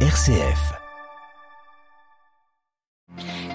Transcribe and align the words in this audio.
RCF. 0.00 0.85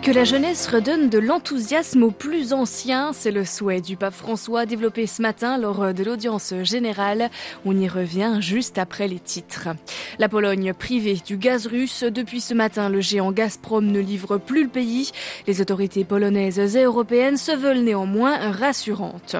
Que 0.01 0.09
la 0.09 0.23
jeunesse 0.23 0.65
redonne 0.65 1.09
de 1.09 1.19
l'enthousiasme 1.19 2.01
aux 2.01 2.09
plus 2.09 2.53
anciens, 2.53 3.13
c'est 3.13 3.29
le 3.29 3.45
souhait 3.45 3.81
du 3.81 3.97
pape 3.97 4.15
François 4.15 4.65
développé 4.65 5.05
ce 5.05 5.21
matin 5.21 5.59
lors 5.59 5.93
de 5.93 6.03
l'audience 6.03 6.55
générale. 6.63 7.29
On 7.65 7.79
y 7.79 7.87
revient 7.87 8.37
juste 8.39 8.79
après 8.79 9.07
les 9.07 9.19
titres. 9.19 9.69
La 10.17 10.27
Pologne 10.27 10.73
privée 10.73 11.19
du 11.23 11.37
gaz 11.37 11.67
russe. 11.67 12.03
Depuis 12.03 12.41
ce 12.41 12.55
matin, 12.55 12.89
le 12.89 12.99
géant 12.99 13.31
Gazprom 13.31 13.85
ne 13.85 13.99
livre 13.99 14.39
plus 14.39 14.63
le 14.63 14.69
pays. 14.69 15.11
Les 15.45 15.61
autorités 15.61 16.03
polonaises 16.03 16.75
et 16.75 16.83
européennes 16.83 17.37
se 17.37 17.51
veulent 17.51 17.83
néanmoins 17.83 18.51
rassurantes. 18.51 19.35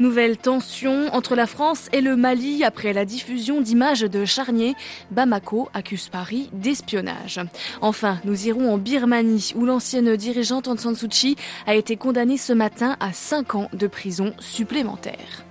Nouvelle 0.00 0.38
tension 0.38 1.06
entre 1.14 1.36
la 1.36 1.46
France 1.46 1.88
et 1.92 2.00
le 2.00 2.16
Mali 2.16 2.64
après 2.64 2.92
la 2.92 3.04
diffusion 3.04 3.60
d'images 3.60 4.00
de 4.00 4.24
charniers. 4.24 4.74
Bamako 5.12 5.68
accuse 5.72 6.08
Paris 6.08 6.50
d'espionnage. 6.52 7.38
Enfin, 7.80 8.18
nous 8.24 8.48
irons 8.48 8.72
en 8.72 8.76
Birmanie 8.76 9.52
où 9.54 9.64
l'ancien 9.64 9.99
dirigeante 10.16 10.68
Aung 10.68 10.78
San 10.78 10.94
Suu 10.94 11.08
Kyi 11.08 11.36
a 11.66 11.74
été 11.74 11.96
condamnée 11.96 12.36
ce 12.36 12.52
matin 12.52 12.96
à 13.00 13.12
5 13.12 13.54
ans 13.54 13.68
de 13.72 13.86
prison 13.86 14.34
supplémentaire. 14.38 15.44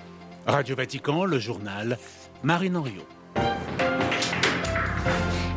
Radio 0.45 0.75
Vatican, 0.75 1.25
le 1.25 1.39
journal 1.39 1.97
Marine 2.43 2.77
Henriot. 2.77 3.18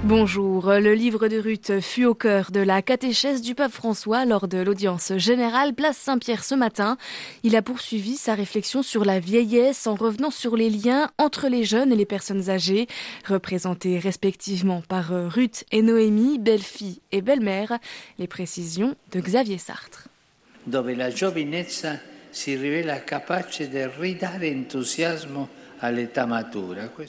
Bonjour, 0.05 0.69
le 0.69 0.95
livre 0.95 1.29
de 1.29 1.39
Ruth 1.39 1.81
fut 1.81 2.07
au 2.07 2.15
cœur 2.15 2.51
de 2.51 2.59
la 2.59 2.83
catéchèse 2.83 3.41
du 3.41 3.55
pape 3.55 3.71
François 3.71 4.25
lors 4.25 4.49
de 4.49 4.59
l'audience 4.59 5.13
générale 5.17 5.75
place 5.75 5.97
Saint-Pierre 5.97 6.43
ce 6.43 6.57
matin. 6.57 6.97
Il 7.45 7.55
a 7.55 7.63
poursuivi 7.63 8.17
sa 8.17 8.35
réflexion 8.35 8.83
sur 8.83 9.05
la 9.05 9.21
vieillesse 9.21 9.87
en 9.87 9.95
revenant 9.95 10.33
sur 10.33 10.57
les 10.57 10.71
liens 10.71 11.09
entre 11.19 11.47
les 11.47 11.63
jeunes 11.63 11.93
et 11.93 11.97
les 11.97 12.05
personnes 12.05 12.51
âgées, 12.51 12.89
représentées 13.29 14.01
respectivement 14.01 14.83
par 14.89 15.13
Ruth 15.33 15.65
et 15.71 15.83
Noémie, 15.83 16.41
belle-fille 16.41 17.01
et 17.13 17.23
belle-mère. 17.23 17.79
Les 18.19 18.27
précisions 18.27 18.97
de 19.13 19.21
Xavier 19.21 19.59
Sartre. 19.59 20.09
Si 22.33 22.57
rivela 22.57 22.99
capace 23.01 23.61
de 23.61 23.87
entusiasmo 24.61 25.49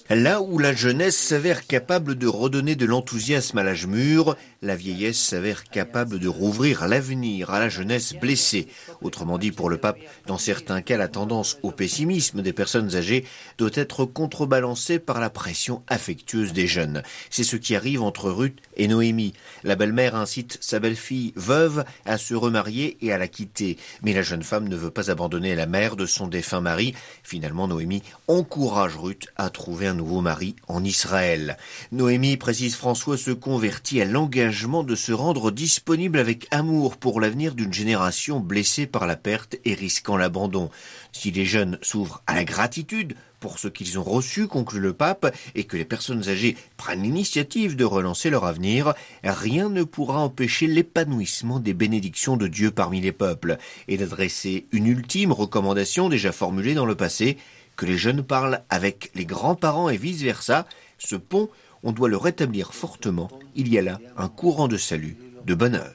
Là 0.09 0.41
où 0.41 0.57
la 0.57 0.73
jeunesse 0.73 1.15
s'avère 1.15 1.67
capable 1.67 2.15
de 2.15 2.25
redonner 2.25 2.75
de 2.75 2.87
l'enthousiasme 2.87 3.59
à 3.59 3.63
l'âge 3.63 3.85
mûr, 3.85 4.35
la 4.63 4.75
vieillesse 4.75 5.19
s'avère 5.19 5.65
capable 5.65 6.17
de 6.17 6.27
rouvrir 6.27 6.87
l'avenir 6.87 7.51
à 7.51 7.59
la 7.59 7.69
jeunesse 7.69 8.15
blessée. 8.15 8.67
Autrement 9.01 9.37
dit, 9.37 9.51
pour 9.51 9.69
le 9.69 9.77
pape, 9.77 9.99
dans 10.25 10.39
certains 10.39 10.81
cas, 10.81 10.97
la 10.97 11.07
tendance 11.07 11.59
au 11.61 11.69
pessimisme 11.69 12.41
des 12.41 12.53
personnes 12.53 12.95
âgées 12.95 13.25
doit 13.59 13.69
être 13.75 14.05
contrebalancée 14.05 14.97
par 14.97 15.19
la 15.19 15.29
pression 15.29 15.83
affectueuse 15.87 16.51
des 16.51 16.65
jeunes. 16.65 17.03
C'est 17.29 17.43
ce 17.43 17.57
qui 17.57 17.75
arrive 17.75 18.01
entre 18.01 18.31
Ruth 18.31 18.57
et 18.75 18.87
Noémie. 18.87 19.33
La 19.63 19.75
belle-mère 19.75 20.15
incite 20.15 20.57
sa 20.61 20.79
belle-fille 20.79 21.33
veuve 21.35 21.85
à 22.05 22.17
se 22.17 22.33
remarier 22.33 22.97
et 23.01 23.13
à 23.13 23.19
la 23.19 23.27
quitter. 23.27 23.77
Mais 24.01 24.13
la 24.13 24.23
jeune 24.23 24.43
femme 24.43 24.67
ne 24.67 24.75
veut 24.75 24.89
pas 24.89 25.11
abandonner 25.13 25.55
la 25.55 25.65
mère 25.65 25.95
de 25.95 26.05
son 26.05 26.27
défunt 26.27 26.59
mari. 26.59 26.93
Finalement, 27.23 27.67
Noémie 27.67 28.03
encourage 28.27 28.97
Ruth 28.97 29.27
à 29.37 29.49
trouver 29.49 29.87
un 29.87 29.93
nouveau 29.93 30.19
mari 30.19 30.55
en 30.67 30.83
Israël. 30.83 31.57
Noémie, 31.91 32.35
précise 32.35 32.75
François, 32.75 33.17
se 33.17 33.31
convertit 33.31 34.01
à 34.01 34.05
l'engagement 34.05 34.83
de 34.83 34.95
se 34.95 35.13
rendre 35.13 35.51
disponible 35.51 36.19
avec 36.19 36.47
amour 36.51 36.97
pour 36.97 37.21
l'avenir 37.21 37.55
d'une 37.55 37.73
génération 37.73 38.41
blessée 38.41 38.87
par 38.87 39.07
la 39.07 39.15
perte 39.15 39.55
et 39.63 39.73
risquant 39.73 40.17
l'abandon. 40.17 40.69
Si 41.13 41.31
les 41.31 41.45
jeunes 41.45 41.77
s'ouvrent 41.81 42.21
à 42.27 42.35
la 42.35 42.43
gratitude 42.43 43.15
pour 43.43 43.59
ce 43.59 43.67
qu'ils 43.67 43.99
ont 43.99 44.03
reçu, 44.03 44.47
conclut 44.47 44.79
le 44.79 44.93
pape, 44.93 45.35
et 45.53 45.65
que 45.65 45.75
les 45.75 45.83
personnes 45.83 46.29
âgées 46.29 46.55
prennent 46.77 47.03
l'initiative 47.03 47.75
de 47.75 47.83
relancer 47.83 48.29
leur 48.29 48.45
avenir, 48.45 48.93
rien 49.21 49.67
ne 49.67 49.83
pourra 49.83 50.19
empêcher 50.19 50.65
l'épanouissement 50.65 51.59
des 51.59 51.73
bénédictions 51.73 52.37
de 52.37 52.47
Dieu 52.47 52.71
parmi 52.71 53.01
les 53.01 53.11
peuples, 53.11 53.57
et 53.89 53.97
d'adresser 53.97 54.65
une 54.71 54.87
ultime 54.87 55.33
recommandation 55.33 56.07
déjà 56.07 56.31
formulée 56.31 56.73
dans 56.73 56.85
le 56.85 56.95
passé, 56.95 57.35
que 57.75 57.85
les 57.85 57.97
jeunes 57.97 58.23
parlent 58.23 58.61
avec 58.69 59.11
les 59.13 59.25
grands-parents 59.25 59.89
et 59.89 59.97
vice-versa, 59.97 60.65
ce 60.97 61.17
pont 61.17 61.49
on 61.83 61.91
doit 61.91 62.07
le 62.07 62.15
rétablir 62.15 62.73
fortement. 62.73 63.29
Il 63.57 63.67
y 63.67 63.77
a 63.77 63.81
là 63.81 63.99
un 64.15 64.29
courant 64.29 64.69
de 64.69 64.77
salut, 64.77 65.17
de 65.45 65.53
bonheur. 65.53 65.91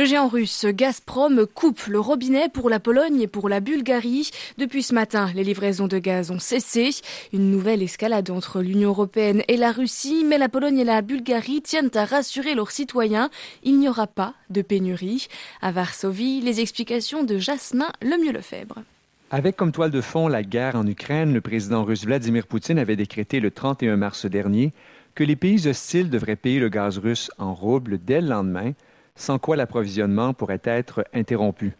Le 0.00 0.06
géant 0.06 0.28
russe 0.28 0.64
Gazprom 0.64 1.44
coupe 1.46 1.84
le 1.84 2.00
robinet 2.00 2.48
pour 2.48 2.70
la 2.70 2.80
Pologne 2.80 3.20
et 3.20 3.26
pour 3.26 3.50
la 3.50 3.60
Bulgarie. 3.60 4.30
Depuis 4.56 4.82
ce 4.82 4.94
matin, 4.94 5.30
les 5.34 5.44
livraisons 5.44 5.88
de 5.88 5.98
gaz 5.98 6.30
ont 6.30 6.38
cessé. 6.38 6.88
Une 7.34 7.50
nouvelle 7.50 7.82
escalade 7.82 8.30
entre 8.30 8.62
l'Union 8.62 8.88
européenne 8.88 9.42
et 9.46 9.58
la 9.58 9.72
Russie, 9.72 10.24
mais 10.26 10.38
la 10.38 10.48
Pologne 10.48 10.78
et 10.78 10.84
la 10.84 11.02
Bulgarie 11.02 11.60
tiennent 11.60 11.90
à 11.92 12.06
rassurer 12.06 12.54
leurs 12.54 12.70
citoyens. 12.70 13.28
Il 13.62 13.78
n'y 13.78 13.90
aura 13.90 14.06
pas 14.06 14.32
de 14.48 14.62
pénurie. 14.62 15.28
À 15.60 15.70
Varsovie, 15.70 16.40
les 16.40 16.62
explications 16.62 17.22
de 17.22 17.36
Jasmin 17.36 17.92
Lemieux-Lefebvre. 18.00 18.82
Avec 19.30 19.54
comme 19.54 19.70
toile 19.70 19.90
de 19.90 20.00
fond 20.00 20.28
la 20.28 20.42
guerre 20.42 20.76
en 20.76 20.86
Ukraine, 20.86 21.34
le 21.34 21.42
président 21.42 21.84
russe 21.84 22.06
Vladimir 22.06 22.46
Poutine 22.46 22.78
avait 22.78 22.96
décrété 22.96 23.38
le 23.38 23.50
31 23.50 23.98
mars 23.98 24.24
dernier 24.24 24.72
que 25.14 25.24
les 25.24 25.36
pays 25.36 25.68
hostiles 25.68 26.08
devraient 26.08 26.36
payer 26.36 26.58
le 26.58 26.70
gaz 26.70 26.96
russe 26.96 27.30
en 27.36 27.52
roubles 27.52 27.98
dès 28.02 28.22
le 28.22 28.28
lendemain, 28.28 28.72
sans 29.14 29.38
quoi 29.38 29.56
l'approvisionnement 29.56 30.34
pourrait 30.34 30.62
être 30.64 31.04
interrompu. 31.12 31.72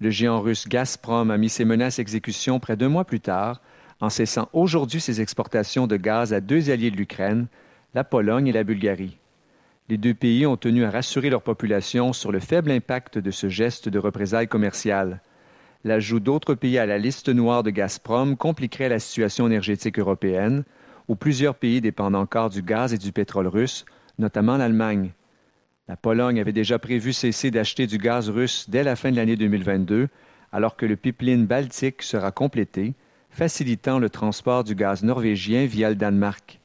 Le 0.00 0.10
géant 0.10 0.40
russe 0.40 0.68
Gazprom 0.68 1.30
a 1.30 1.38
mis 1.38 1.48
ses 1.48 1.64
menaces 1.64 1.98
exécution 1.98 2.60
près 2.60 2.76
d'un 2.76 2.88
mois 2.88 3.04
plus 3.04 3.20
tard, 3.20 3.60
en 4.00 4.10
cessant 4.10 4.48
aujourd'hui 4.52 5.00
ses 5.00 5.20
exportations 5.20 5.86
de 5.86 5.96
gaz 5.96 6.32
à 6.32 6.40
deux 6.40 6.70
alliés 6.70 6.90
de 6.90 6.96
l'Ukraine, 6.96 7.46
la 7.94 8.04
Pologne 8.04 8.48
et 8.48 8.52
la 8.52 8.64
Bulgarie. 8.64 9.18
Les 9.88 9.98
deux 9.98 10.14
pays 10.14 10.46
ont 10.46 10.56
tenu 10.56 10.84
à 10.84 10.90
rassurer 10.90 11.30
leur 11.30 11.42
population 11.42 12.12
sur 12.12 12.32
le 12.32 12.40
faible 12.40 12.70
impact 12.70 13.18
de 13.18 13.30
ce 13.30 13.48
geste 13.48 13.88
de 13.88 13.98
représailles 13.98 14.48
commerciales. 14.48 15.20
L'ajout 15.84 16.20
d'autres 16.20 16.54
pays 16.54 16.78
à 16.78 16.86
la 16.86 16.96
liste 16.96 17.28
noire 17.28 17.62
de 17.62 17.70
Gazprom 17.70 18.36
compliquerait 18.36 18.88
la 18.88 18.98
situation 18.98 19.46
énergétique 19.46 19.98
européenne, 19.98 20.64
où 21.08 21.16
plusieurs 21.16 21.54
pays 21.54 21.82
dépendent 21.82 22.14
encore 22.14 22.48
du 22.48 22.62
gaz 22.62 22.94
et 22.94 22.98
du 22.98 23.12
pétrole 23.12 23.46
russe, 23.46 23.84
notamment 24.18 24.56
l'Allemagne. 24.56 25.12
La 25.86 25.96
Pologne 25.96 26.40
avait 26.40 26.52
déjà 26.52 26.78
prévu 26.78 27.12
cesser 27.12 27.50
d'acheter 27.50 27.86
du 27.86 27.98
gaz 27.98 28.30
russe 28.30 28.70
dès 28.70 28.82
la 28.82 28.96
fin 28.96 29.10
de 29.10 29.16
l'année 29.16 29.36
2022, 29.36 30.08
alors 30.50 30.76
que 30.76 30.86
le 30.86 30.96
pipeline 30.96 31.44
baltique 31.44 32.02
sera 32.02 32.30
complété, 32.30 32.94
facilitant 33.28 33.98
le 33.98 34.08
transport 34.08 34.64
du 34.64 34.74
gaz 34.74 35.02
norvégien 35.02 35.66
via 35.66 35.90
le 35.90 35.96
Danemark. 35.96 36.60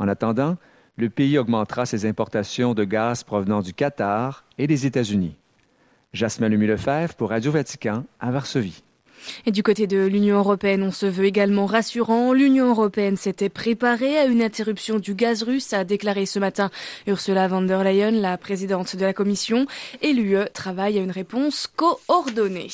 En 0.00 0.08
attendant, 0.08 0.56
le 0.96 1.10
pays 1.10 1.38
augmentera 1.38 1.86
ses 1.86 2.06
importations 2.06 2.74
de 2.74 2.82
gaz 2.82 3.22
provenant 3.22 3.60
du 3.60 3.72
Qatar 3.72 4.44
et 4.58 4.66
des 4.66 4.84
États-Unis. 4.84 5.36
Jasmin 6.12 6.48
Lemieux-Lefebvre 6.48 7.14
pour 7.14 7.30
Radio 7.30 7.52
Vatican 7.52 8.04
à 8.18 8.32
Varsovie. 8.32 8.82
Et 9.46 9.50
du 9.50 9.62
côté 9.62 9.86
de 9.86 10.04
l'Union 10.06 10.38
européenne, 10.38 10.82
on 10.82 10.92
se 10.92 11.06
veut 11.06 11.24
également 11.24 11.66
rassurant. 11.66 12.32
L'Union 12.32 12.68
européenne 12.68 13.16
s'était 13.16 13.48
préparée 13.48 14.16
à 14.18 14.26
une 14.26 14.42
interruption 14.42 14.98
du 14.98 15.14
gaz 15.14 15.42
russe, 15.42 15.72
a 15.72 15.84
déclaré 15.84 16.26
ce 16.26 16.38
matin 16.38 16.70
Ursula 17.06 17.48
von 17.48 17.62
der 17.62 17.82
Leyen, 17.82 18.12
la 18.12 18.38
présidente 18.38 18.96
de 18.96 19.04
la 19.04 19.12
Commission, 19.12 19.66
et 20.02 20.12
l'UE 20.12 20.48
travaille 20.52 20.98
à 20.98 21.02
une 21.02 21.10
réponse 21.10 21.68
coordonnée. 21.74 22.68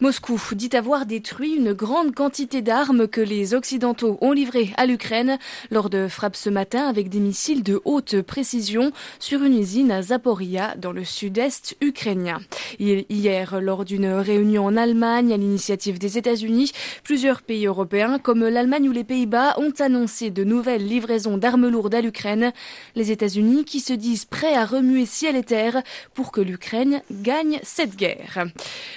Moscou 0.00 0.38
dit 0.52 0.70
avoir 0.74 1.06
détruit 1.06 1.54
une 1.54 1.72
grande 1.72 2.14
quantité 2.14 2.62
d'armes 2.62 3.06
que 3.06 3.20
les 3.20 3.54
Occidentaux 3.54 4.18
ont 4.20 4.32
livrées 4.32 4.72
à 4.76 4.86
l'Ukraine 4.86 5.38
lors 5.70 5.90
de 5.90 6.08
frappes 6.08 6.36
ce 6.36 6.50
matin 6.50 6.88
avec 6.88 7.08
des 7.08 7.20
missiles 7.20 7.62
de 7.62 7.80
haute 7.84 8.20
précision 8.22 8.92
sur 9.18 9.42
une 9.42 9.58
usine 9.58 9.92
à 9.92 10.02
Zaporia 10.02 10.74
dans 10.76 10.92
le 10.92 11.04
sud-est 11.04 11.76
ukrainien. 11.80 12.38
Hier, 12.78 13.60
lors 13.60 13.84
d'une 13.84 14.06
réunion 14.06 14.66
en 14.66 14.76
Allemagne 14.76 15.32
à 15.32 15.36
l'initiative 15.36 15.59
l'initiative 15.60 15.98
des 15.98 16.16
États-Unis, 16.16 16.72
plusieurs 17.04 17.42
pays 17.42 17.66
européens 17.66 18.18
comme 18.18 18.48
l'Allemagne 18.48 18.88
ou 18.88 18.92
les 18.92 19.04
Pays-Bas 19.04 19.56
ont 19.58 19.74
annoncé 19.78 20.30
de 20.30 20.42
nouvelles 20.42 20.86
livraisons 20.86 21.36
d'armes 21.36 21.68
lourdes 21.68 21.94
à 21.94 22.00
l'Ukraine. 22.00 22.54
Les 22.94 23.10
États-Unis 23.10 23.66
qui 23.66 23.80
se 23.80 23.92
disent 23.92 24.24
prêts 24.24 24.54
à 24.54 24.64
remuer 24.64 25.04
ciel 25.04 25.36
et 25.36 25.42
terre 25.42 25.82
pour 26.14 26.32
que 26.32 26.40
l'Ukraine 26.40 27.02
gagne 27.12 27.60
cette 27.62 27.94
guerre. 27.94 28.46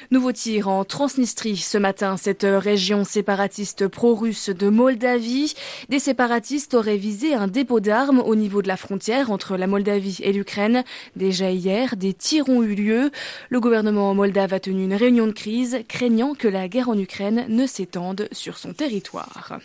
Nouveau 0.10 0.31
tir 0.31 0.69
en 0.69 0.86
Transnistrie 0.86 1.57
ce 1.57 1.77
matin, 1.77 2.15
cette 2.15 2.48
région 2.50 3.04
séparatiste 3.04 3.89
pro-russe 3.89 4.50
de 4.50 4.69
Moldavie. 4.69 5.56
Des 5.89 6.00
séparatistes 6.00 6.75
auraient 6.75 6.95
visé 6.95 7.33
un 7.33 7.48
dépôt 7.48 7.81
d'armes 7.81 8.24
au 8.25 8.36
niveau 8.36 8.62
de 8.62 8.69
la 8.69 8.77
frontière 8.77 9.31
entre 9.31 9.57
la 9.57 9.68
Moldavie 9.68 10.19
et 10.21 10.31
l'Ukraine. 10.31 10.86
Déjà 11.18 11.51
hier, 11.51 11.98
des 11.98 12.13
tirs 12.13 12.48
ont 12.48 12.63
eu 12.63 12.74
lieu. 12.74 13.12
Le 13.50 13.59
gouvernement 13.59 14.13
moldave 14.13 14.54
a 14.54 14.62
tenu 14.62 14.86
une 14.86 14.94
réunion 14.94 15.27
de 15.27 15.33
crise, 15.33 15.80
craignant 15.89 16.33
que 16.36 16.43
la 16.48 16.68
guerre 16.68 16.90
en 16.90 16.98
Ukraine 16.98 17.45
ne 17.50 17.66
s'étende 17.68 18.28
sur 18.31 18.57
son 18.57 18.74
territoire. 18.74 19.60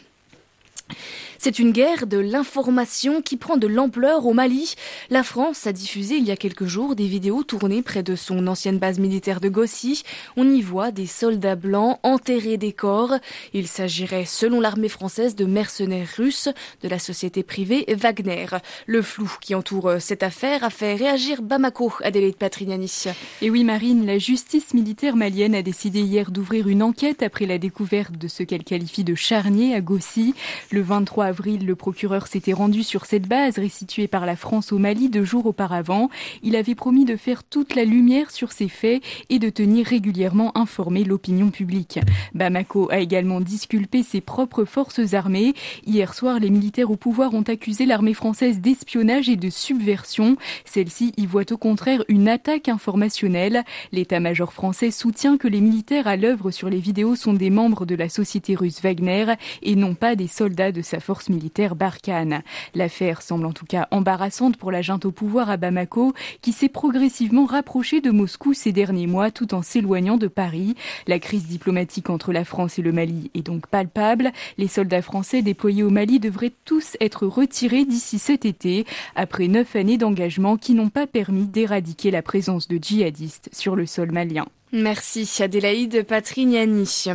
C'est 1.41 1.61
une 1.61 1.71
guerre 1.71 2.09
de 2.09 2.19
l'information 2.19 3.23
qui 3.23 3.37
prend 3.37 3.57
de 3.57 3.69
l'ampleur 3.69 4.27
au 4.27 4.33
Mali. 4.33 4.75
La 5.09 5.23
France 5.23 5.69
a 5.69 5.73
diffusé 5.73 6.17
il 6.17 6.25
y 6.25 6.33
a 6.33 6.37
quelques 6.37 6.67
jours 6.67 6.97
des 6.97 7.07
vidéos 7.07 7.45
tournées 7.45 7.83
près 7.83 8.03
de 8.03 8.17
son 8.17 8.49
ancienne 8.49 8.79
base 8.79 8.99
militaire 8.99 9.41
de 9.41 9.49
Gossi. 9.49 10.03
On 10.37 10.51
y 10.51 10.61
voit 10.63 10.91
des 10.91 11.07
soldats 11.07 11.55
blancs 11.55 12.01
enterrer 12.03 12.57
des 12.57 12.73
corps. 12.73 13.15
Il 13.55 13.69
s'agirait, 13.69 14.25
selon 14.25 14.61
l'armée 14.61 14.89
française, 14.89 15.37
de 15.37 15.45
mercenaires 15.45 16.09
russes 16.17 16.49
de 16.83 16.89
la 16.89 16.99
société 16.99 17.45
privée 17.45 17.85
Wagner. 17.89 18.47
Le 18.87 19.01
flou 19.03 19.33
qui 19.41 19.55
entoure 19.55 19.93
cette 20.01 20.25
affaire 20.25 20.65
a 20.65 20.71
fait 20.71 20.97
réagir 20.97 21.43
Bamako, 21.43 21.93
Adélaïde 22.03 22.37
Patrignani. 22.37 23.05
Et 23.43 23.51
oui, 23.51 23.63
Marine, 23.63 24.07
la 24.07 24.19
justice 24.19 24.75
militaire 24.75 25.15
malienne 25.15 25.55
a 25.55 25.63
décidé 25.63 26.01
hier 26.01 26.31
d'ouvrir 26.33 26.69
une 26.69 26.83
enquête 26.83 27.23
après 27.23 27.47
la 27.47 27.59
découverte 27.59 28.19
de 28.19 28.27
ce 28.27 28.43
qu'elle 28.43 28.65
qualifie 28.65 29.05
de 29.05 29.15
charnier 29.15 29.75
à 29.75 29.81
Gossi. 29.81 30.35
23 30.81 31.27
avril, 31.27 31.67
le 31.67 31.77
procureur 31.77 32.27
s'était 32.27 32.53
rendu 32.53 32.83
sur 32.83 33.05
cette 33.05 33.29
base 33.29 33.59
restituée 33.59 34.09
par 34.09 34.27
la 34.27 34.37
France 34.37 34.73
au 34.73 34.79
Mali 34.79 35.09
deux 35.09 35.25
jours 35.25 35.47
auparavant. 35.47 36.11
Il 36.43 36.57
avait 36.57 36.75
promis 36.75 37.05
de 37.05 37.17
faire 37.17 37.45
toute 37.45 37.75
la 37.75 37.85
lumière 37.85 38.31
sur 38.31 38.53
ces 38.53 38.69
faits 38.69 39.03
et 39.31 39.39
de 39.39 39.51
tenir 39.51 39.87
régulièrement 39.87 40.57
informé 40.57 41.05
l'opinion 41.05 41.51
publique. 41.51 41.99
Bamako 42.35 42.91
a 42.91 42.99
également 42.99 43.41
disculpé 43.41 44.03
ses 44.03 44.21
propres 44.21 44.65
forces 44.65 45.15
armées. 45.15 45.55
Hier 45.87 46.15
soir, 46.15 46.39
les 46.39 46.51
militaires 46.51 46.91
au 46.91 46.97
pouvoir 46.97 47.35
ont 47.35 47.43
accusé 47.43 47.87
l'armée 47.87 48.15
française 48.15 48.61
d'espionnage 48.61 49.29
et 49.29 49.37
de 49.37 49.51
subversion. 49.51 50.37
Celle-ci 50.65 51.13
y 51.17 51.27
voit 51.27 51.51
au 51.53 51.57
contraire 51.57 52.05
une 52.09 52.29
attaque 52.29 52.69
informationnelle. 52.69 53.65
L'état-major 53.93 54.53
français 54.53 54.91
soutient 54.91 55.37
que 55.37 55.49
les 55.49 55.61
militaires 55.61 56.07
à 56.07 56.17
l'œuvre 56.17 56.51
sur 56.51 56.69
les 56.69 56.81
vidéos 56.81 57.17
sont 57.17 57.35
des 57.35 57.51
membres 57.51 57.87
de 57.87 57.95
la 57.95 58.09
société 58.09 58.55
russe 58.55 58.81
Wagner 58.83 59.35
et 59.63 59.77
non 59.77 59.95
pas 59.95 60.17
des 60.17 60.27
soldats 60.27 60.68
de 60.73 60.83
sa 60.83 61.01
force 61.01 61.29
militaire 61.29 61.75
Barkhane. 61.75 62.43
L'affaire 62.75 63.23
semble 63.23 63.47
en 63.47 63.53
tout 63.53 63.67
cas 63.67 63.89
embarrassante 63.91 64.57
pour 64.57 64.71
la 64.71 64.83
junte 64.83 65.05
au 65.05 65.13
pouvoir 65.13 65.51
à 65.51 65.57
Bamako, 65.57 66.15
qui 66.43 66.53
s'est 66.53 66.69
progressivement 66.69 67.47
rapprochée 67.47 68.01
de 68.01 68.11
Moscou 68.11 68.55
ces 68.55 68.73
derniers 68.73 69.07
mois 69.07 69.31
tout 69.31 69.55
en 69.55 69.63
s'éloignant 69.63 70.17
de 70.17 70.29
Paris. 70.29 70.75
La 71.07 71.19
crise 71.19 71.47
diplomatique 71.47 72.11
entre 72.11 72.33
la 72.33 72.45
France 72.45 72.79
et 72.79 72.83
le 72.83 72.93
Mali 72.93 73.31
est 73.35 73.43
donc 73.43 73.67
palpable. 73.67 74.33
Les 74.57 74.69
soldats 74.69 75.03
français 75.03 75.43
déployés 75.43 75.83
au 75.83 75.91
Mali 75.91 76.21
devraient 76.21 76.53
tous 76.65 76.97
être 77.01 77.27
retirés 77.27 77.85
d'ici 77.85 78.19
cet 78.19 78.45
été, 78.45 78.85
après 79.15 79.49
neuf 79.49 79.77
années 79.77 79.99
d'engagement 79.99 80.57
qui 80.57 80.75
n'ont 80.75 80.91
pas 80.91 81.07
permis 81.07 81.47
d'éradiquer 81.47 82.11
la 82.11 82.23
présence 82.23 82.69
de 82.69 82.79
djihadistes 82.81 83.49
sur 83.53 83.77
le 83.77 83.87
sol 83.87 84.13
malien. 84.13 84.47
Merci 84.71 85.27
Adélaïde 85.41 86.05
Patrignani. 86.05 87.07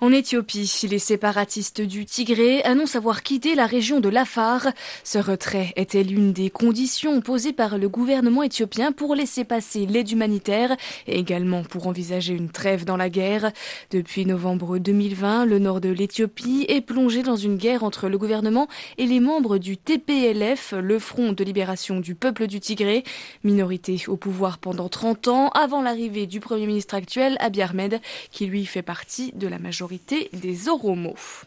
En 0.00 0.10
Éthiopie, 0.10 0.88
les 0.90 0.98
séparatistes 0.98 1.80
du 1.80 2.04
Tigré 2.04 2.64
annoncent 2.64 2.98
avoir 2.98 3.22
quitté 3.22 3.54
la 3.54 3.66
région 3.66 4.00
de 4.00 4.08
l'Afar. 4.08 4.66
Ce 5.04 5.18
retrait 5.18 5.72
était 5.76 6.02
l'une 6.02 6.32
des 6.32 6.50
conditions 6.50 7.20
posées 7.20 7.52
par 7.52 7.78
le 7.78 7.88
gouvernement 7.88 8.42
éthiopien 8.42 8.90
pour 8.90 9.14
laisser 9.14 9.44
passer 9.44 9.86
l'aide 9.86 10.10
humanitaire 10.10 10.76
et 11.06 11.16
également 11.16 11.62
pour 11.62 11.86
envisager 11.86 12.34
une 12.34 12.50
trêve 12.50 12.84
dans 12.84 12.96
la 12.96 13.08
guerre. 13.08 13.52
Depuis 13.92 14.26
novembre 14.26 14.78
2020, 14.78 15.44
le 15.44 15.60
nord 15.60 15.80
de 15.80 15.90
l'Éthiopie 15.90 16.66
est 16.68 16.80
plongé 16.80 17.22
dans 17.22 17.36
une 17.36 17.56
guerre 17.56 17.84
entre 17.84 18.08
le 18.08 18.18
gouvernement 18.18 18.66
et 18.98 19.06
les 19.06 19.20
membres 19.20 19.58
du 19.58 19.76
TPLF, 19.76 20.74
le 20.76 20.98
Front 20.98 21.32
de 21.32 21.44
libération 21.44 22.00
du 22.00 22.16
peuple 22.16 22.48
du 22.48 22.58
Tigré, 22.58 23.04
minorité 23.44 24.02
au 24.08 24.16
pouvoir 24.16 24.58
pendant 24.58 24.88
30 24.88 25.28
ans 25.28 25.48
avant 25.50 25.82
l'arrivée 25.82 26.26
du 26.26 26.40
Premier 26.40 26.66
ministre 26.66 26.95
actuel, 26.96 27.36
Abiy 27.40 27.62
Ahmed, 27.62 28.00
qui 28.30 28.46
lui 28.46 28.66
fait 28.66 28.82
partie 28.82 29.32
de 29.34 29.46
la 29.46 29.58
majorité 29.58 30.30
des 30.32 30.68
Oromos. 30.68 31.44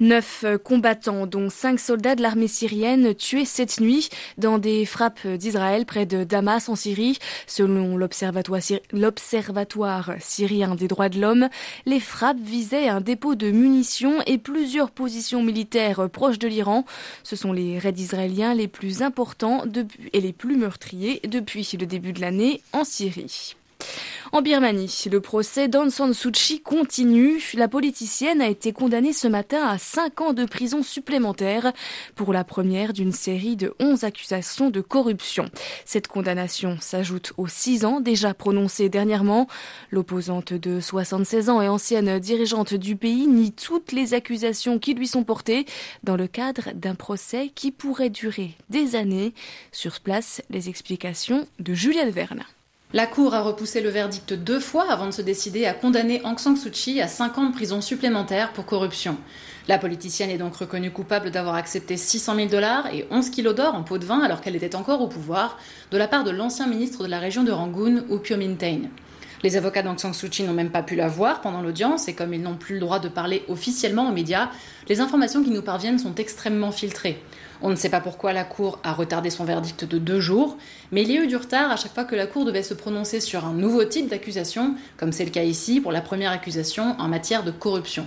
Neuf 0.00 0.44
combattants, 0.64 1.26
dont 1.26 1.50
cinq 1.50 1.78
soldats 1.78 2.14
de 2.14 2.22
l'armée 2.22 2.48
syrienne, 2.48 3.14
tués 3.14 3.44
cette 3.44 3.80
nuit 3.80 4.08
dans 4.38 4.58
des 4.58 4.86
frappes 4.86 5.26
d'Israël 5.26 5.86
près 5.86 6.06
de 6.06 6.24
Damas 6.24 6.68
en 6.68 6.76
Syrie. 6.76 7.18
Selon 7.46 7.96
l'Observatoire 7.96 10.12
syrien 10.18 10.74
des 10.74 10.88
droits 10.88 11.08
de 11.08 11.20
l'homme, 11.20 11.48
les 11.86 12.00
frappes 12.00 12.40
visaient 12.40 12.88
un 12.88 13.00
dépôt 13.00 13.34
de 13.34 13.50
munitions 13.50 14.20
et 14.26 14.38
plusieurs 14.38 14.90
positions 14.90 15.42
militaires 15.42 16.08
proches 16.10 16.38
de 16.38 16.48
l'Iran. 16.48 16.84
Ce 17.22 17.36
sont 17.36 17.52
les 17.52 17.78
raids 17.78 17.94
israéliens 17.96 18.54
les 18.54 18.68
plus 18.68 19.02
importants 19.02 19.64
et 20.12 20.20
les 20.20 20.32
plus 20.32 20.56
meurtriers 20.56 21.20
depuis 21.28 21.68
le 21.78 21.86
début 21.86 22.12
de 22.12 22.20
l'année 22.20 22.60
en 22.72 22.84
Syrie. 22.84 23.56
En 24.34 24.40
Birmanie, 24.40 25.04
le 25.10 25.20
procès 25.20 25.68
d'Aung 25.68 25.90
San 25.90 26.14
continue. 26.64 27.52
La 27.52 27.68
politicienne 27.68 28.40
a 28.40 28.48
été 28.48 28.72
condamnée 28.72 29.12
ce 29.12 29.28
matin 29.28 29.62
à 29.66 29.76
5 29.76 30.22
ans 30.22 30.32
de 30.32 30.46
prison 30.46 30.82
supplémentaire 30.82 31.74
pour 32.14 32.32
la 32.32 32.42
première 32.42 32.94
d'une 32.94 33.12
série 33.12 33.56
de 33.56 33.74
11 33.78 34.04
accusations 34.04 34.70
de 34.70 34.80
corruption. 34.80 35.50
Cette 35.84 36.08
condamnation 36.08 36.78
s'ajoute 36.80 37.34
aux 37.36 37.46
6 37.46 37.84
ans 37.84 38.00
déjà 38.00 38.32
prononcés 38.32 38.88
dernièrement. 38.88 39.48
L'opposante 39.90 40.54
de 40.54 40.80
76 40.80 41.50
ans 41.50 41.60
et 41.60 41.68
ancienne 41.68 42.18
dirigeante 42.18 42.72
du 42.72 42.96
pays 42.96 43.26
nie 43.26 43.52
toutes 43.52 43.92
les 43.92 44.14
accusations 44.14 44.78
qui 44.78 44.94
lui 44.94 45.08
sont 45.08 45.24
portées 45.24 45.66
dans 46.04 46.16
le 46.16 46.26
cadre 46.26 46.70
d'un 46.74 46.94
procès 46.94 47.50
qui 47.54 47.70
pourrait 47.70 48.08
durer 48.08 48.52
des 48.70 48.96
années. 48.96 49.34
Sur 49.72 50.00
place, 50.00 50.40
les 50.48 50.70
explications 50.70 51.46
de 51.58 51.74
Juliette 51.74 52.14
Verne. 52.14 52.46
La 52.94 53.06
Cour 53.06 53.34
a 53.34 53.40
repoussé 53.40 53.80
le 53.80 53.88
verdict 53.88 54.34
deux 54.34 54.60
fois 54.60 54.84
avant 54.90 55.06
de 55.06 55.12
se 55.12 55.22
décider 55.22 55.64
à 55.64 55.72
condamner 55.72 56.20
Aung 56.24 56.38
San 56.38 56.58
Suu 56.58 56.70
Kyi 56.70 57.00
à 57.00 57.08
cinq 57.08 57.38
ans 57.38 57.46
de 57.46 57.54
prison 57.54 57.80
supplémentaire 57.80 58.52
pour 58.52 58.66
corruption. 58.66 59.16
La 59.66 59.78
politicienne 59.78 60.28
est 60.28 60.36
donc 60.36 60.56
reconnue 60.56 60.90
coupable 60.90 61.30
d'avoir 61.30 61.54
accepté 61.54 61.96
600 61.96 62.36
000 62.36 62.48
dollars 62.48 62.92
et 62.92 63.06
11 63.10 63.30
kilos 63.30 63.54
d'or 63.54 63.74
en 63.74 63.82
pot 63.82 63.96
de 63.96 64.04
vin 64.04 64.20
alors 64.20 64.42
qu'elle 64.42 64.56
était 64.56 64.76
encore 64.76 65.00
au 65.00 65.08
pouvoir 65.08 65.56
de 65.90 65.96
la 65.96 66.06
part 66.06 66.22
de 66.22 66.32
l'ancien 66.32 66.66
ministre 66.66 67.02
de 67.02 67.08
la 67.08 67.18
région 67.18 67.44
de 67.44 67.50
Rangoon, 67.50 68.04
Upio 68.10 68.36
Mintain. 68.36 68.82
Les 69.42 69.56
avocats 69.56 69.82
d'Aung 69.82 69.98
San 69.98 70.14
Suu 70.14 70.28
Kyi 70.28 70.46
n'ont 70.46 70.52
même 70.52 70.70
pas 70.70 70.84
pu 70.84 70.94
la 70.94 71.08
voir 71.08 71.40
pendant 71.40 71.62
l'audience 71.62 72.06
et 72.06 72.14
comme 72.14 72.32
ils 72.32 72.40
n'ont 72.40 72.54
plus 72.54 72.74
le 72.74 72.80
droit 72.80 73.00
de 73.00 73.08
parler 73.08 73.42
officiellement 73.48 74.08
aux 74.08 74.12
médias, 74.12 74.50
les 74.88 75.00
informations 75.00 75.42
qui 75.42 75.50
nous 75.50 75.62
parviennent 75.62 75.98
sont 75.98 76.14
extrêmement 76.14 76.70
filtrées. 76.70 77.20
On 77.60 77.68
ne 77.68 77.74
sait 77.74 77.88
pas 77.88 78.00
pourquoi 78.00 78.32
la 78.32 78.44
Cour 78.44 78.78
a 78.84 78.92
retardé 78.92 79.30
son 79.30 79.44
verdict 79.44 79.84
de 79.84 79.98
deux 79.98 80.20
jours, 80.20 80.56
mais 80.92 81.02
il 81.02 81.10
y 81.10 81.18
a 81.18 81.22
eu 81.22 81.26
du 81.26 81.36
retard 81.36 81.72
à 81.72 81.76
chaque 81.76 81.92
fois 81.92 82.04
que 82.04 82.14
la 82.14 82.28
Cour 82.28 82.44
devait 82.44 82.62
se 82.62 82.74
prononcer 82.74 83.18
sur 83.18 83.44
un 83.44 83.52
nouveau 83.52 83.84
type 83.84 84.08
d'accusation, 84.08 84.76
comme 84.96 85.10
c'est 85.10 85.24
le 85.24 85.30
cas 85.30 85.42
ici 85.42 85.80
pour 85.80 85.90
la 85.90 86.02
première 86.02 86.30
accusation 86.30 86.94
en 87.00 87.08
matière 87.08 87.42
de 87.42 87.50
corruption. 87.50 88.06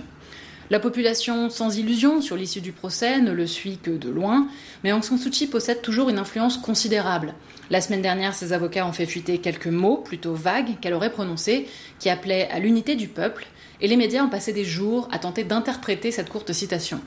La 0.68 0.80
population, 0.80 1.48
sans 1.48 1.78
illusion 1.78 2.20
sur 2.20 2.34
l'issue 2.34 2.60
du 2.60 2.72
procès, 2.72 3.20
ne 3.20 3.30
le 3.30 3.46
suit 3.46 3.78
que 3.78 3.92
de 3.92 4.10
loin, 4.10 4.48
mais 4.82 4.92
Aung 4.92 5.04
San 5.04 5.16
Suu 5.16 5.30
Kyi 5.30 5.46
possède 5.46 5.80
toujours 5.80 6.08
une 6.08 6.18
influence 6.18 6.58
considérable. 6.58 7.34
La 7.70 7.80
semaine 7.80 8.02
dernière, 8.02 8.34
ses 8.34 8.52
avocats 8.52 8.84
ont 8.84 8.92
fait 8.92 9.06
fuiter 9.06 9.38
quelques 9.38 9.68
mots, 9.68 9.98
plutôt 9.98 10.34
vagues, 10.34 10.80
qu'elle 10.80 10.94
aurait 10.94 11.12
prononcés, 11.12 11.68
qui 12.00 12.10
appelaient 12.10 12.48
à 12.50 12.58
l'unité 12.58 12.96
du 12.96 13.06
peuple, 13.06 13.46
et 13.80 13.86
les 13.86 13.96
médias 13.96 14.24
ont 14.24 14.28
passé 14.28 14.52
des 14.52 14.64
jours 14.64 15.08
à 15.12 15.20
tenter 15.20 15.44
d'interpréter 15.44 16.10
cette 16.10 16.30
courte 16.30 16.52
citation. 16.52 17.00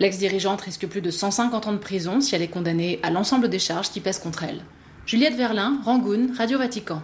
L'ex-dirigeante 0.00 0.62
risque 0.62 0.88
plus 0.88 1.00
de 1.00 1.12
150 1.12 1.68
ans 1.68 1.72
de 1.72 1.78
prison 1.78 2.20
si 2.20 2.34
elle 2.34 2.42
est 2.42 2.48
condamnée 2.48 2.98
à 3.04 3.10
l'ensemble 3.10 3.48
des 3.48 3.58
charges 3.60 3.90
qui 3.90 4.00
pèsent 4.00 4.18
contre 4.18 4.42
elle. 4.42 4.64
Juliette 5.06 5.36
Verlin, 5.36 5.80
Rangoon, 5.84 6.30
Radio 6.36 6.58
Vatican. 6.58 7.02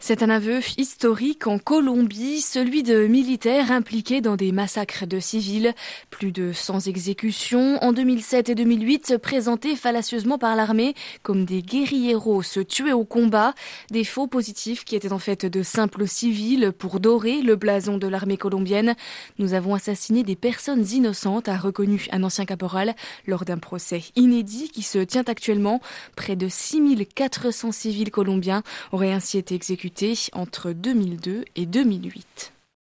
C'est 0.00 0.22
un 0.22 0.30
aveu 0.30 0.60
historique 0.76 1.48
en 1.48 1.58
Colombie, 1.58 2.40
celui 2.40 2.84
de 2.84 3.08
militaires 3.08 3.72
impliqués 3.72 4.20
dans 4.20 4.36
des 4.36 4.52
massacres 4.52 5.06
de 5.06 5.18
civils. 5.18 5.74
Plus 6.08 6.30
de 6.30 6.52
100 6.52 6.86
exécutions 6.86 7.82
en 7.82 7.92
2007 7.92 8.48
et 8.48 8.54
2008 8.54 9.18
présentées 9.18 9.74
fallacieusement 9.74 10.38
par 10.38 10.54
l'armée 10.54 10.94
comme 11.24 11.44
des 11.44 11.62
guérilleros 11.62 12.42
se 12.42 12.60
tuer 12.60 12.92
au 12.92 13.04
combat. 13.04 13.54
Des 13.90 14.04
faux 14.04 14.28
positifs 14.28 14.84
qui 14.84 14.94
étaient 14.94 15.12
en 15.12 15.18
fait 15.18 15.44
de 15.44 15.64
simples 15.64 16.06
civils 16.06 16.72
pour 16.78 17.00
dorer 17.00 17.42
le 17.42 17.56
blason 17.56 17.98
de 17.98 18.06
l'armée 18.06 18.36
colombienne. 18.36 18.94
Nous 19.38 19.52
avons 19.52 19.74
assassiné 19.74 20.22
des 20.22 20.36
personnes 20.36 20.86
innocentes, 20.88 21.48
a 21.48 21.56
reconnu 21.56 22.06
un 22.12 22.22
ancien 22.22 22.44
caporal 22.44 22.94
lors 23.26 23.44
d'un 23.44 23.58
procès 23.58 24.04
inédit 24.14 24.70
qui 24.70 24.82
se 24.82 24.98
tient 24.98 25.24
actuellement. 25.26 25.80
Près 26.14 26.36
de 26.36 26.48
6400 26.48 27.72
civils 27.72 28.12
colombiens 28.12 28.62
auraient 28.92 29.12
ainsi 29.12 29.38
été 29.38 29.56
exécutés 29.56 29.87
entre 30.32 30.72
2002 30.72 31.44
et 31.56 31.66
2008. 31.66 32.52